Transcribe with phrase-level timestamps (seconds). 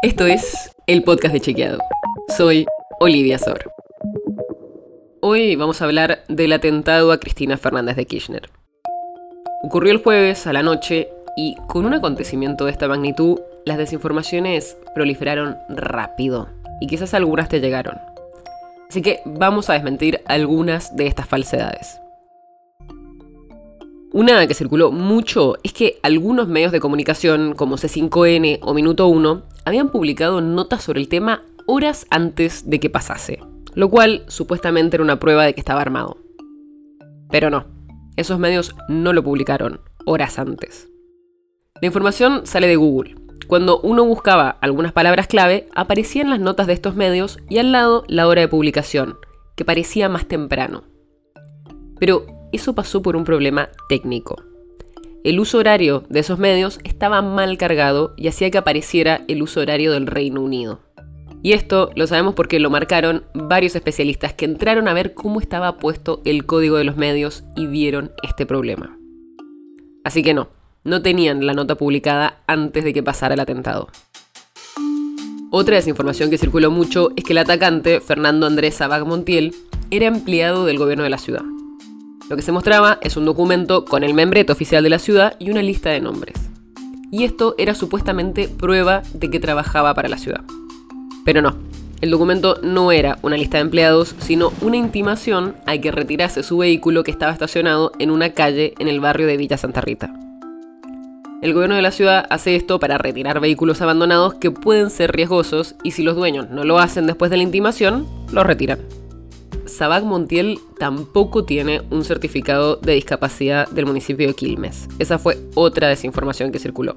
[0.00, 1.78] Esto es el podcast de Chequeado.
[2.36, 2.66] Soy
[3.00, 3.72] Olivia Sor.
[5.20, 8.48] Hoy vamos a hablar del atentado a Cristina Fernández de Kirchner.
[9.64, 14.76] Ocurrió el jueves a la noche y con un acontecimiento de esta magnitud, las desinformaciones
[14.94, 16.48] proliferaron rápido
[16.80, 17.98] y quizás algunas te llegaron.
[18.88, 22.00] Así que vamos a desmentir algunas de estas falsedades.
[24.12, 29.42] Una que circuló mucho es que algunos medios de comunicación, como C5N o Minuto 1,
[29.66, 33.40] habían publicado notas sobre el tema horas antes de que pasase,
[33.74, 36.16] lo cual supuestamente era una prueba de que estaba armado.
[37.30, 37.66] Pero no,
[38.16, 40.88] esos medios no lo publicaron horas antes.
[41.82, 43.16] La información sale de Google.
[43.46, 48.04] Cuando uno buscaba algunas palabras clave, aparecían las notas de estos medios y al lado
[48.08, 49.18] la hora de publicación,
[49.54, 50.84] que parecía más temprano.
[51.98, 54.36] Pero eso pasó por un problema técnico.
[55.24, 59.60] El uso horario de esos medios estaba mal cargado y hacía que apareciera el uso
[59.60, 60.80] horario del Reino Unido.
[61.42, 65.76] Y esto lo sabemos porque lo marcaron varios especialistas que entraron a ver cómo estaba
[65.76, 68.98] puesto el código de los medios y vieron este problema.
[70.04, 70.48] Así que no,
[70.84, 73.88] no tenían la nota publicada antes de que pasara el atentado.
[75.50, 79.54] Otra desinformación que circuló mucho es que el atacante, Fernando Andrés Sabag Montiel,
[79.90, 81.42] era empleado del gobierno de la ciudad.
[82.28, 85.50] Lo que se mostraba es un documento con el membrete oficial de la ciudad y
[85.50, 86.36] una lista de nombres.
[87.10, 90.42] Y esto era supuestamente prueba de que trabajaba para la ciudad.
[91.24, 91.56] Pero no,
[92.02, 96.58] el documento no era una lista de empleados, sino una intimación a que retirase su
[96.58, 100.12] vehículo que estaba estacionado en una calle en el barrio de Villa Santa Rita.
[101.40, 105.76] El gobierno de la ciudad hace esto para retirar vehículos abandonados que pueden ser riesgosos
[105.82, 108.80] y si los dueños no lo hacen después de la intimación, los retiran.
[109.68, 114.88] Sabac Montiel tampoco tiene un certificado de discapacidad del municipio de Quilmes.
[114.98, 116.94] Esa fue otra desinformación que circuló.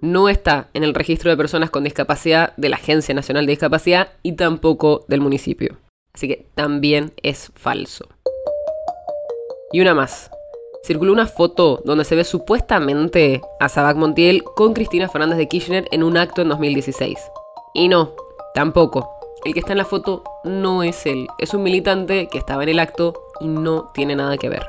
[0.00, 4.12] No está en el registro de personas con discapacidad de la Agencia Nacional de Discapacidad
[4.22, 5.78] y tampoco del municipio.
[6.12, 8.08] Así que también es falso.
[9.72, 10.30] Y una más.
[10.84, 15.88] Circuló una foto donde se ve supuestamente a Sabac Montiel con Cristina Fernández de Kirchner
[15.90, 17.18] en un acto en 2016.
[17.74, 18.14] Y no,
[18.54, 19.17] tampoco.
[19.48, 22.68] El que está en la foto no es él, es un militante que estaba en
[22.68, 24.68] el acto y no tiene nada que ver.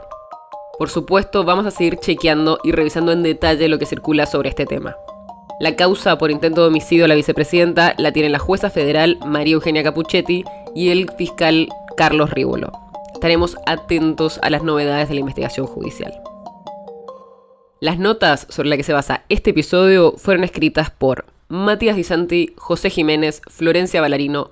[0.78, 4.66] Por supuesto, vamos a seguir chequeando y revisando en detalle lo que circula sobre este
[4.66, 4.95] tema.
[5.59, 9.56] La causa por intento de homicidio a la vicepresidenta la tiene la jueza federal María
[9.56, 11.67] Eugenia Capuchetti y el fiscal
[11.97, 12.72] Carlos Rívolo.
[13.13, 16.13] Estaremos atentos a las novedades de la investigación judicial.
[17.81, 22.53] Las notas sobre las que se basa este episodio fueron escritas por Matías Di Santi,
[22.56, 24.51] José Jiménez, Florencia Ballarino,